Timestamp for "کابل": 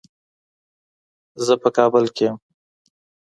1.77-2.05